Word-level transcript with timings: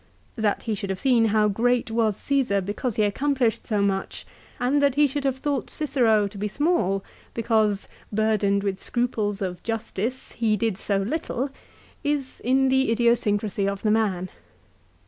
That 0.35 0.63
he 0.63 0.73
should 0.73 0.89
have 0.89 0.97
seen 0.99 1.25
how 1.25 1.47
great 1.47 1.91
was 1.91 2.17
Caesar 2.17 2.59
because 2.59 2.95
he 2.95 3.03
accomplished 3.03 3.67
so 3.67 3.83
much, 3.83 4.25
and 4.59 4.81
that 4.81 4.95
he 4.95 5.05
should 5.05 5.23
have 5.25 5.37
thought 5.37 5.69
Cicero 5.69 6.25
to 6.27 6.39
be 6.39 6.47
small, 6.47 7.03
because, 7.35 7.87
burdened 8.11 8.63
with 8.63 8.79
scruples 8.81 9.43
of 9.43 9.61
justice, 9.61 10.31
he 10.31 10.57
did 10.57 10.75
so 10.79 10.97
little, 10.97 11.51
is 12.03 12.39
in 12.39 12.69
the 12.69 12.91
idiosyncrasy 12.91 13.67
of 13.67 13.83
the 13.83 13.91
man. 13.91 14.31